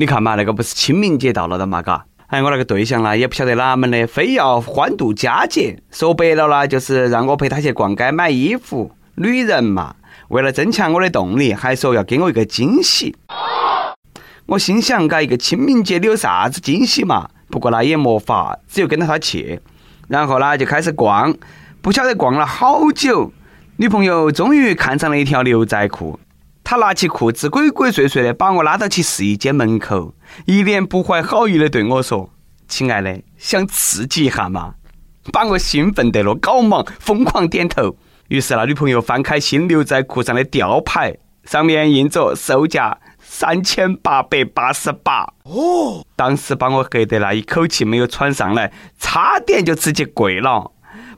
[0.00, 2.04] 你看嘛，那个不是清明节到了的嘛，嘎。
[2.28, 5.76] 哎，我那个对象呢，也不晓得哪门的，非要欢度佳节。
[5.90, 8.92] 说白了呢，就是让我陪他去逛街买衣服。
[9.16, 9.96] 女人嘛，
[10.28, 13.16] 为了增强我的动力，还说要给我一个惊喜。
[14.46, 17.28] 我心想，嘎，一个清明节你有啥子惊喜嘛？
[17.50, 19.60] 不过那也没法，只有跟着他去。
[20.06, 21.34] 然后呢，就开始逛，
[21.82, 23.32] 不晓得逛了好久，
[23.78, 26.20] 女朋友终于看上了一条牛仔裤。
[26.70, 30.14] 她拿起裤子，鬼鬼祟祟的把我拉到去试衣间门口。
[30.44, 32.28] 一脸不怀好意的对我说
[32.68, 34.74] ：“亲爱的，想刺激一下嘛？”
[35.32, 37.96] 把我兴奋得了，搞忙疯狂点头。
[38.28, 45.22] 于是那女朋友翻开新牛仔裤上的吊牌，上面印着售价三千八百八十八。
[45.44, 50.72] 哦，当时把我吓得那一口气没有喘上来，差点就直接跪了。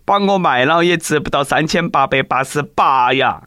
[0.05, 3.43] 把我卖了也值不到三千八百八十八呀。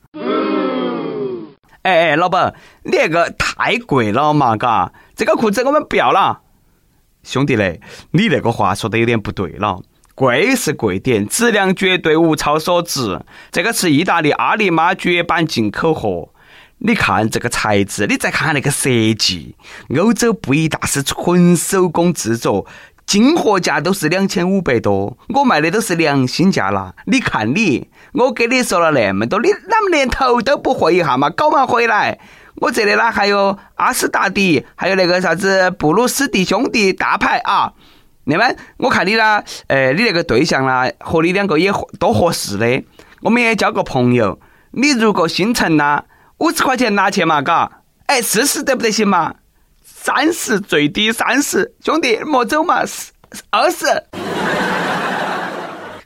[1.83, 6.41] 哎哎，老板，你那个太贵了嘛，嘎，这个裤子我们不要了。
[7.23, 7.79] 兄弟嘞，
[8.11, 9.81] 你那个话说的有点不对了，
[10.15, 13.21] 贵是贵点，质量绝对物超所值。
[13.51, 16.29] 这个是意大利阿里妈绝版进口货，
[16.77, 19.55] 你看这个材质，你再看那个设计，
[19.97, 22.65] 欧洲布艺大师纯手工制作。
[23.05, 26.95] 进货价都是两千五百多，我卖的都是良心价了。
[27.05, 31.29] 你看你，我给你说了那么多，你啷么连头都不回一下嘛？
[31.31, 32.19] 搞嘛回来！
[32.55, 37.73] 我这里呢还有阿斯达迪，还有那个啥子布鲁斯蒂兄弟大牌啊。
[38.25, 42.83] 那么我看你呢，呃，你那个对象呢和你两个也多合适的，
[43.21, 44.39] 我们也交个朋友。
[44.71, 46.03] 你如果心诚呢，
[46.37, 47.81] 五十块钱拿去嘛，嘎？
[48.05, 49.33] 哎，四十得不得行嘛？
[49.83, 52.83] 三十最低三十，兄弟莫走嘛，
[53.49, 53.85] 二十。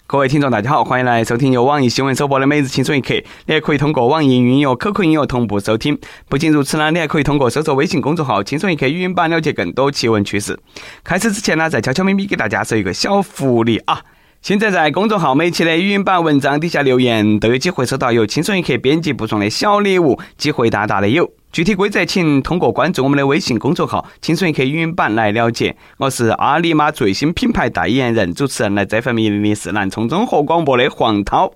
[0.10, 3.14] 各位听众，大家好，欢迎来收听由网易新闻首播的《每日轻松一刻》。
[3.46, 6.00] 你还可以通过网易云音乐、QQ 音乐同步收听。
[6.30, 10.58] 不仅如此呢，你还可以通过搜索微信公众号“轻松一刻”语音版了解更多奇闻趣事。
[11.04, 14.00] 开始之前呢，再悄悄咪咪给大家说一个小福利啊！
[14.42, 21.30] 现在在公众号每期的语音版文章底下留言，都有机会收到由轻松一刻编辑部送的小礼物，机会大大的有。
[21.52, 25.76] 具体规则，请通过关注我们的微信公众号“轻松一刻语音版”来了解。
[25.98, 31.52] 我是阿里玛最新品牌代言人、主持人，来这份命令的是南充综合广播的黄涛。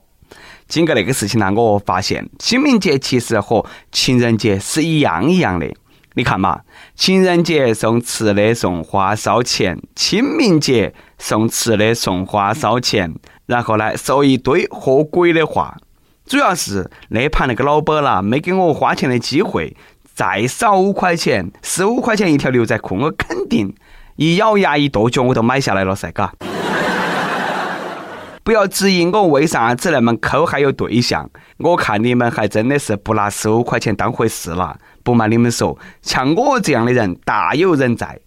[0.68, 5.72] 经过那个事情呢，我发现清明节其实和情人节是一样一样的。
[6.13, 6.62] 你看嘛，
[6.96, 13.13] 情人节送吃的送花烧钱，清明节送吃的送花烧钱，
[13.46, 15.78] 然后呢说一堆和鬼的话。
[16.26, 19.76] 主要是那盘那个老板啦，没给我花钱的机会。
[20.14, 23.74] 再少五块钱，十五块钱一条牛仔裤，我肯定
[24.18, 26.31] 一咬牙一跺脚，我都买下来了噻，嘎。
[28.44, 31.28] 不要质疑我为啥子那么抠，还有对象。
[31.58, 34.78] 我看你们还真的是不拿十五块钱当回事了。
[35.04, 38.20] 不瞒你们说，像我这样的人大有人在。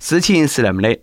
[0.00, 0.96] 事情是那么的。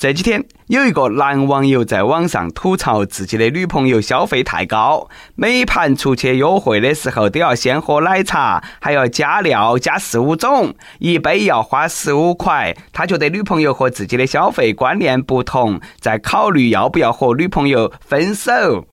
[0.00, 12.74] 这几天有一个男网友在网上吐槽自己的女朋友消费太高，每盘出去约会的时候都要先喝奶茶，还要加料加四五种，一杯要花十五块。
[12.94, 18.86] 他觉得女朋友和自己的消费观念不同，在考虑要不要和女朋友分手。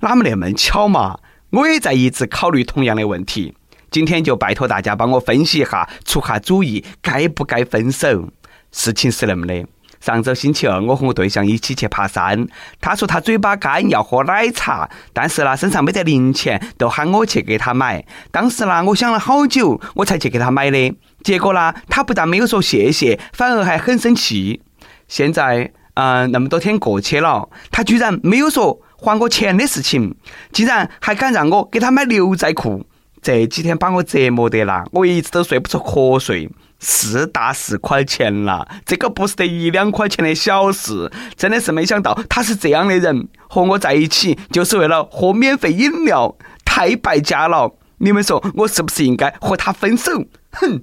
[0.00, 1.18] 哪么那么巧嘛？
[1.52, 3.54] 我也在一直考虑同样的问题。
[3.90, 8.28] 今天就拜托大家帮我分析一下，出下主意，该不该分手？
[8.72, 9.64] 事情是那么的，
[10.00, 12.46] 上周星期二，我和我对象一起去爬山。
[12.80, 18.04] 他说他嘴巴干要喝奶茶，但是呢身上没得零钱，都喊我去给他买。
[18.30, 20.96] 当时呢我想了好久，我才去给他买的。
[21.22, 24.60] 结果呢他不但没有说谢谢，反而还很生气。
[25.06, 30.16] 现在，嗯，那么多天过去了，他居然没有说还我钱的事情，
[30.50, 32.84] 竟然还敢让我给他买牛仔裤。
[33.20, 36.50] 这几天把我折磨得啦，我一直都睡不着瞌睡。
[36.84, 47.76] 四大十块钱了，这个不是得一两块钱的小事，真的是没想到他是这样的人，和我在一起就是为了喝免费饮料，太败家了！
[47.98, 50.10] 你们说我是不是应该和他分手？
[50.50, 50.82] 哼！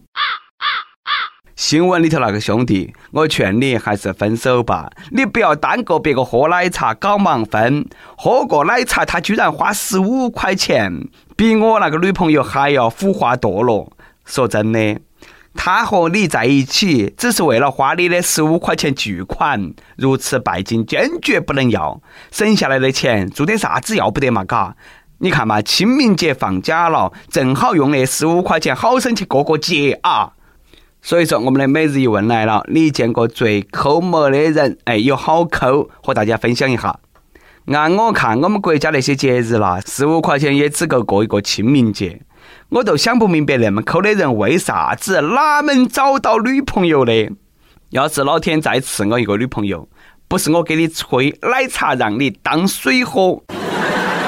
[1.58, 7.86] 新闻里头那个兄弟，我劝你还是分手吧，你不要耽搁别个喝奶茶搞忙分，
[8.18, 13.92] 喝个奶茶他居然花十五块钱，比我那个女朋友还要腐化堕落。
[14.24, 14.98] 说真的。
[15.62, 22.02] 他和你在一起，只是为了花你的十五块钱巨款，如此拜金坚决不能要。
[22.32, 24.46] 省下来的钱做点啥子要不得嘛？
[24.46, 24.74] 嘎，
[25.18, 30.32] 你看嘛，清明节放假了，正好用那十五块钱好生去过过节啊。
[31.02, 34.78] 所以说，我们的每日一问来了，你见过最抠门的人？
[34.86, 36.98] 哎，有好抠，和大家分享一下。
[37.66, 42.22] 按我看，我们国家那些节日啦，十五块钱也只够过一个清明节。
[42.70, 47.32] 我都想不明白那么抠的人为啥子哪门找到女朋友的？
[47.90, 49.90] 要是老天再赐我一个女朋友，
[50.28, 53.42] 不是我给你吹奶茶，让你当水喝。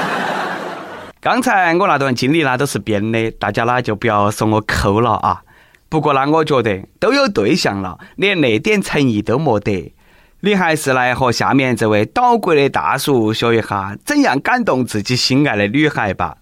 [1.22, 5.44] 刚才我那段经历呢都是编的，大家呢就不要说我抠了啊。
[5.88, 9.94] 不过呢，我觉得都有对象了，连那点诚意都没得，
[10.40, 16.38] 你还是来和下面这位岛国的大叔学一下怎样感动自己心爱的女孩吧。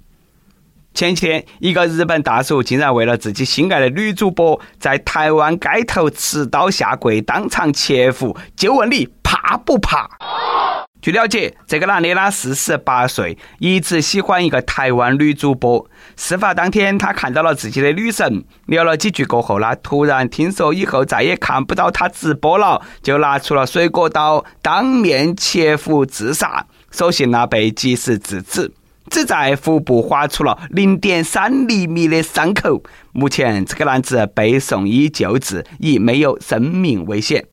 [0.93, 10.09] 前几天，一个日本大叔竟然为了自己心爱的女主播，在台湾街头持刀下跪，当场切腹，就问你怕不怕？
[11.01, 15.89] 据了解，这个男的呢四十八岁，一直喜欢一个台湾女主播。
[16.17, 26.65] 事发当天，他看到了自己的女神，聊了几句过后呢，突然听说以后再也看不到她直播了，就拿出了水果刀，当面切腹自杀。
[26.91, 28.73] 所幸呢，被及时制止。
[29.09, 37.45] 只在腹部划出了零点三厘米的伤口，目前这个男子被送医救治，已没有生命危险。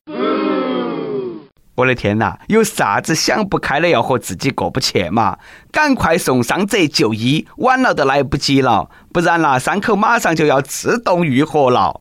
[1.75, 5.37] 我的天哪，有啥子想不开的要和自己过不去嘛？
[5.71, 11.99] 赶快送伤者就医，晚了都来不及了，不然那伤口马上就要自动愈合了。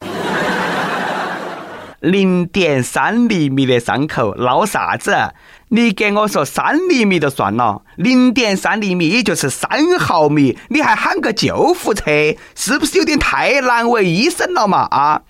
[2.00, 5.14] 零点三厘米的伤口闹啥子？
[5.68, 9.68] 你给我说三厘米就算了，零点三厘米也就是三
[9.98, 12.04] 毫米，你还喊个救护车，
[12.54, 14.86] 是不是有点太难为医生了嘛？
[14.92, 15.22] 啊！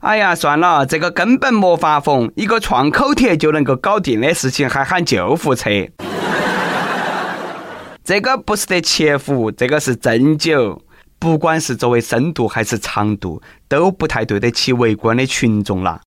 [0.00, 5.68] 哎呀，算了，这个根本没法缝，一个创口贴就能够搞定的事情，还喊救护车？
[8.02, 10.78] 这个不是得切腹，这个是针灸。
[11.18, 16.00] 不管是作为深度还是长度，都不太对得起围观的群众了。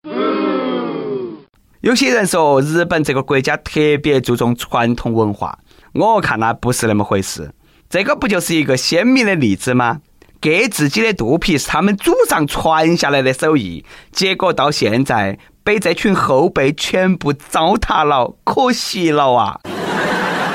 [1.81, 5.59] 有些人说日本这个国家特别注重传统文化，
[5.93, 7.51] 我看那不是那么回事。
[7.87, 10.01] 这个不就是一个鲜明的例子吗？
[10.41, 19.59] 割自己的肚皮是他们祖上传下来的手艺，结果到现在被这群后辈全部糟蹋了，可惜了啊！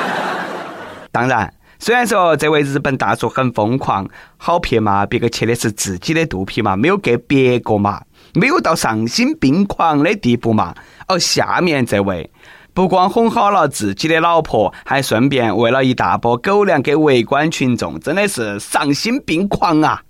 [1.13, 8.03] 当然，虽然说这位日本大叔很疯狂，好撇嘛，别个切的是自己的肚皮嘛，没有割别个嘛。
[8.35, 10.75] 没有到丧心病狂的地步嘛？
[11.07, 12.31] 而下面这位
[12.75, 20.03] 不光哄好了自己的老婆，还顺便喂了一大波狗粮给围观群众，真的是丧心病狂啊！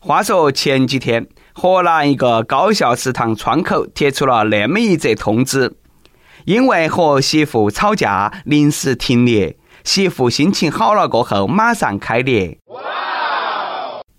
[0.00, 5.74] 话说前几天，河南一个高校食堂窗口贴出了那么一则通知：
[6.46, 12.56] 因为和媳妇吵架，临时停业，媳妇心情好了过后，马上开业。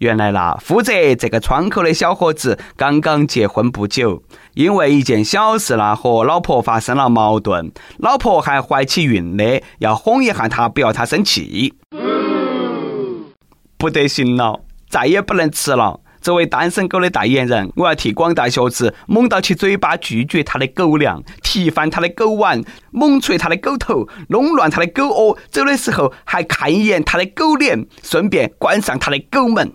[0.01, 4.23] 原来啦，负责这个窗口的小伙子刚刚结婚不久，
[4.55, 11.75] 因为一件小事啦和老婆发生了矛盾，老婆还怀起孕的，要哄一下他，不要他生气。
[13.77, 15.99] 不得行了，再也不能吃了。
[16.21, 29.73] 作为单身狗的代言人，我要替广大学子猛到起嘴巴拒绝他的狗粮，踢翻他的狗碗，猛捶他的狗头，弄乱他的狗窝，走的时候还看一眼他的狗脸，顺便关上他的狗门。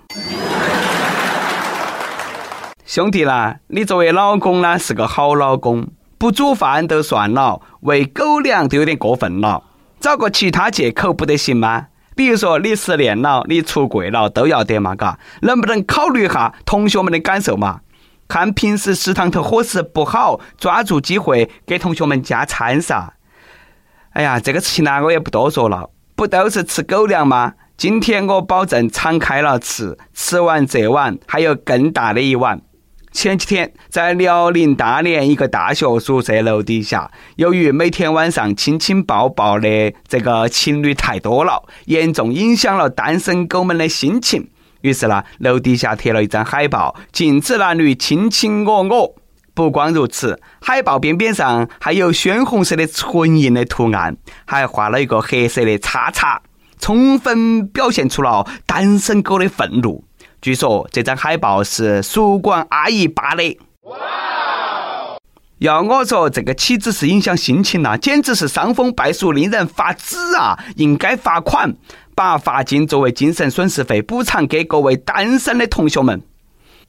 [2.85, 9.65] 兄弟啦，你作为老公呢是个好老公，不煮饭都算了，喂狗粮都有点过分了，
[9.99, 11.89] 找个其他借口不得行吗？
[12.17, 15.19] 比如说你失恋了，你出柜了，都要得嘛，嘎？
[15.43, 17.81] 能不能考虑一下同学们的感受嘛？
[18.27, 23.13] 看平时食堂头伙食不好，抓住机会给同学们加餐噻。
[24.15, 27.53] 哎呀，这个事情呢，我也不多说了，不都是吃狗粮吗？
[27.77, 32.63] 今天我保证敞开了吃，吃完这碗还有更大的一碗。
[33.17, 44.51] 前几天，在辽宁大连一个大学宿舍楼底下，由于每天晚上亲亲抱抱的这个情侣太多了，严重影响了单身狗们的心情。
[44.83, 49.15] 于是呢，楼底下贴了一张海报，禁止男女卿卿我我。
[49.55, 56.43] 不光如此，海报边边上还有鲜红色的唇印的图案，还画了一个黑色的叉叉，
[56.79, 60.05] 充分表现出了单身狗的愤怒。
[60.47, 63.59] 据说这张海报是宿管阿姨扒的。
[63.83, 63.97] 哇
[65.59, 70.57] 要我说，这个岂止是影响心情呐，简直是伤风败俗，令人发指啊！
[70.77, 71.75] 应该罚款，
[72.15, 76.23] 把罚金作为精神损失费补偿给各位单身的同学们。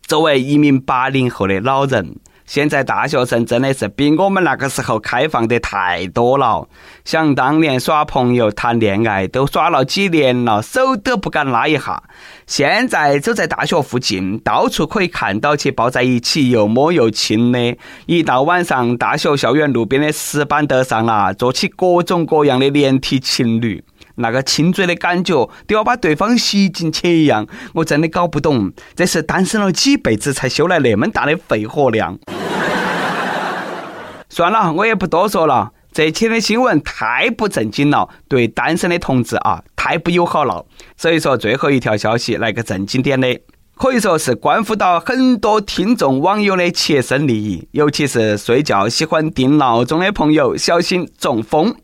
[0.04, 2.18] 作为一名八零后的老人。
[2.48, 6.68] 现在大学生真的是比我们那个时候开放的太多了。
[7.04, 12.02] 想当年耍朋友、谈恋爱都耍了几年了，手都不敢拉一下。
[12.48, 17.78] 现在走在大学附近，到处可以看到起抱在一起又摸又亲的。
[18.06, 23.84] 一到晚上，大学校园路边的石板凳上啊，坐起各种各样的连体情侣。
[24.18, 27.48] 那个亲嘴的感觉都要把对方吸进去一样。
[27.74, 32.18] 我真的搞不懂，这是单身了几辈子才修来那么大的肺活量。
[34.30, 35.72] 算了，我也不多说了。
[35.94, 40.64] 这期的新闻太不正经了，对单身的同志啊，太不友好了。
[40.96, 43.40] 所以说，最后一条消息来个正经点的，
[43.76, 51.76] 可以说是关乎到很多听众网友的切身利益，尤其是睡觉喜欢定闹钟的朋友，小心中风。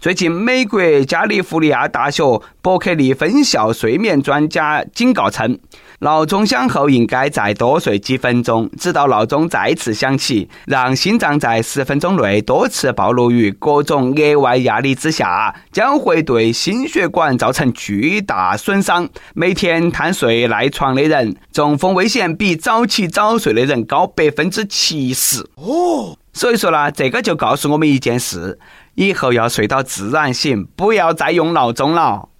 [0.00, 2.22] 最近，美国加利福尼亚大学
[2.62, 5.58] 伯克利分校睡眠专家警告称，
[5.98, 19.08] 闹钟响后应该再多睡几分钟，直到闹钟再次响起，让心脏在十分钟内多次暴露于各种额外压力之下，将会对心血管造成巨大损伤。
[19.34, 25.40] 每天贪睡赖床的人，中风危险比早起早睡的人高百分之七十。
[25.56, 28.60] 哦，所以说呢，这个就告诉我们一件事。
[28.98, 32.30] 以后要睡到自然醒，不要再用闹钟了。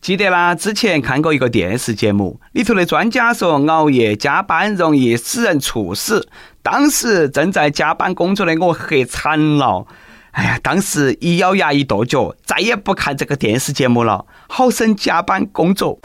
[0.00, 6.28] 记得啦，之前看过一个电视节目，里头的专家说熬夜加班容易使人猝死。
[6.60, 9.86] 当时正在加班工作的我黑惨了。
[10.32, 16.00] 哎呀，当时一咬牙一跺脚，再也不看这个电视节目了，好生加班工作。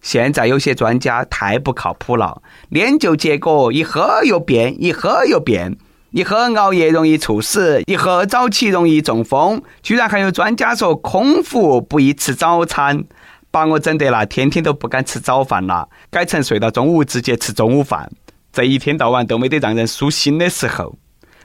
[0.00, 2.40] 现在有些专家太不靠谱了，
[2.70, 5.76] 研究结果一喝又变，一喝又变。
[6.12, 13.04] 一喝熬夜容易猝死，一喝早起容易中风，居然还有专家说空腹不宜吃早餐，
[13.52, 18.10] 把我整得那天天都不敢吃早饭了，改成睡到中午直接吃中午饭，
[18.52, 20.96] 这一天到晚都没得让人舒心的时候。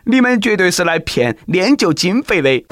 [0.05, 2.65] 你们绝对是来骗练就经费的。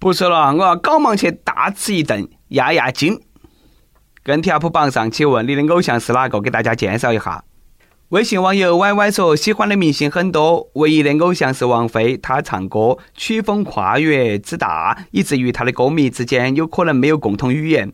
[0.00, 3.20] 不说了，我要赶忙去大吃一顿压压惊。
[4.24, 6.40] 跟条谱榜上，请问你的偶像是哪个？
[6.40, 7.44] 给大家介绍一下。
[8.14, 12.16] 微信网友 Y Y 说：“喜欢的明星很多，唯一的偶像是王菲。
[12.16, 17.92] 她唱歌曲风跨越之大，以至于她的歌迷之间有可能没有共同语言。”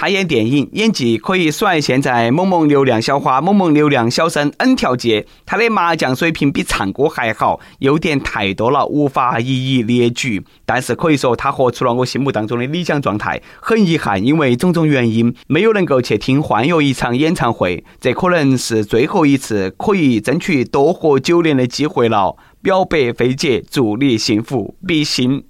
[0.00, 5.26] 他演电影演技可以甩现在某某流量小花、某某流量小生 N 条街。
[5.44, 10.44] 他的麻将水平比唱歌还好，优点太多了，无法一一列举。
[10.64, 13.42] 但是可以说，他活出了我心目当中的理想状态。
[13.60, 17.82] 很遗憾，因为种种原因，没有能够去听欢乐一场演唱会。
[18.00, 22.36] 这可能是最后一次可以争取多活九年的机会了。
[22.62, 25.42] 表白费姐，祝你幸福，比心。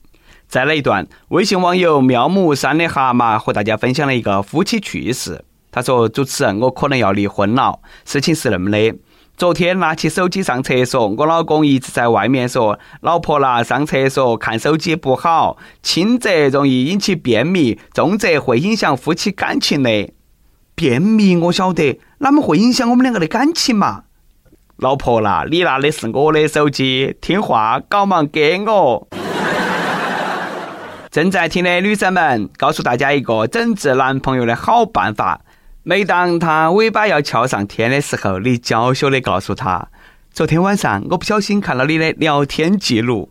[0.49, 5.45] 再来一段，微信网友妙木山的蛤蟆和大家分享了一个夫妻趣事。
[5.71, 7.78] 他说：“主持人，我可能要离婚了。
[8.07, 8.95] 事情是那么的，
[9.37, 20.11] 昨天拿起手机上厕所，我老公一直在外面说：‘老婆啦，上厕所看手机不好，轻则容易引起便秘，重则会影响夫妻感情的。’
[20.75, 24.05] 便秘我晓得，哪么会影响我们两个的感情嘛？
[24.78, 29.07] 老婆啦，你拿的是我的手机，听话，赶忙给我。”
[31.11, 35.41] 正在听的女生们，告诉大家一个整治男朋友的好办法：
[35.83, 39.88] 每当他尾巴要翘上天的时候，你娇羞的告诉他
[40.31, 43.31] ：“昨天晚上我不小心看了你的聊天记录。”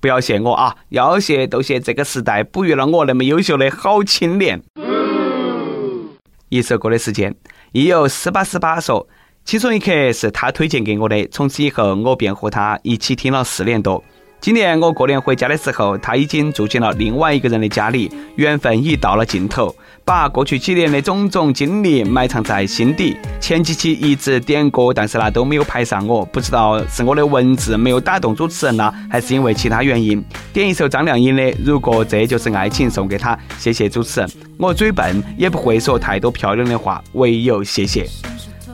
[0.00, 0.76] 不要谢我啊！
[0.88, 4.62] 要谢都谢这个时代哺育了我那么优秀的好青年。
[6.48, 7.34] 一首歌的时间，
[7.72, 9.06] 亦有四八四八说
[9.44, 14.02] ：“轻松一刻是他推荐给我的，从此以后我便和他一起听了四年多。”
[14.46, 19.74] 今年我过年回家的时候，他已经住进了另外一个人的家里，缘分已到了尽头。
[20.04, 23.16] 把过去几年的种种经历埋藏在心底。
[23.40, 30.24] 前几期一直点歌，但是呢都没有排上，我不知道是我的文字没有打动主持人呢，还是因为其他原因。
[30.52, 34.30] 点一首张靓颖的《如果这就是爱情》送给他，谢谢主持人。
[34.58, 38.06] 我嘴笨，也不会说太多漂亮的话，唯有谢谢。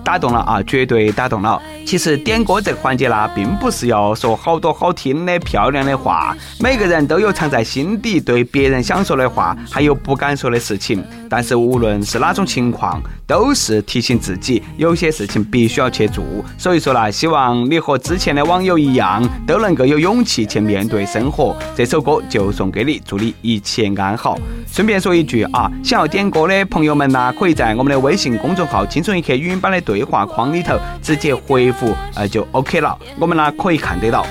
[0.05, 1.61] 打动了啊，绝对打动了。
[1.87, 11.03] 其实点歌这个环节呢，并不是要说好多好听的漂亮的话，每个人都有藏在心底对别人想说的话，还有不敢说的事情。
[11.35, 16.23] 但是无论是哪种情况，都是提醒自己有些事情必须要去做。
[16.59, 21.57] 所以说啦，希望你和之前的网友一样，都能够有勇气去面对生活。
[21.75, 24.39] 这首歌就送给你，祝你一切安好。
[24.71, 31.73] 顺便说一句啊，想要点歌的朋友们呢，可以在我们的微信公众号“轻松一刻”语音版的对话框里头直接回。
[31.73, 34.27] 复呃就 OK 了，我们呢可以看得到。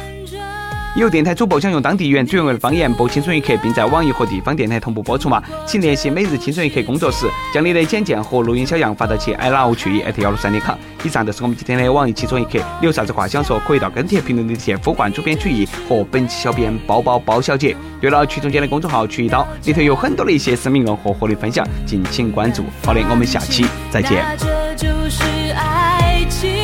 [0.97, 5.41] 有电台主播想用当地原汁原味的方言播《青春一刻》，并在网易和地方电台同步播出吗？
[5.65, 10.75] 请联系每日《青春一刻》工作室，将你的简介和录音小样发到其 i love 去 at 幺六三点 com。
[11.03, 17.73] 以上就是我们今天的网易《青春一刻》，你有啥子话想说，可以到跟帖评论里去呼唤主编曲艺和本期小编包包包小姐。
[18.01, 22.65] 对了，曲中间的公众号“曲一刀”里头有很多的一些私密和活力分享，敬请关注。
[22.83, 24.25] 好的，我们下期再见。
[24.37, 25.23] 这就是
[25.55, 26.60] 爱情。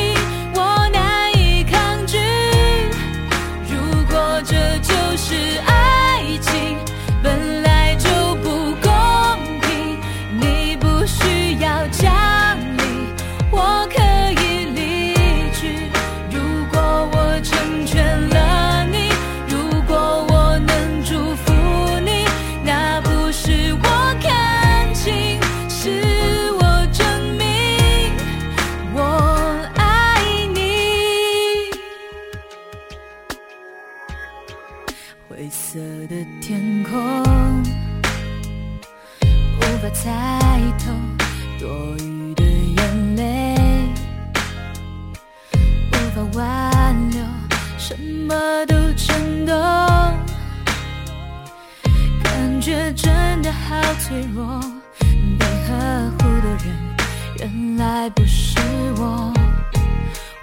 [58.14, 58.58] 不是
[58.96, 59.32] 我，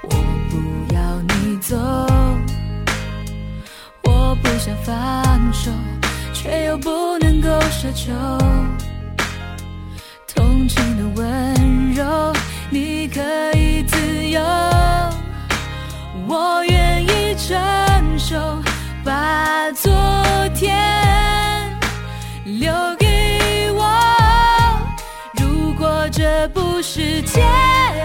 [0.03, 0.09] 我
[0.49, 1.75] 不要你走，
[4.03, 5.71] 我不想放手，
[6.33, 8.13] 却又不能够奢求。
[10.27, 12.33] 同情的温柔，
[12.69, 13.21] 你可
[13.57, 14.41] 以自由，
[16.27, 18.35] 我愿意承受，
[19.03, 19.91] 把昨
[20.53, 20.75] 天
[22.43, 22.94] 留
[26.85, 28.04] 世界。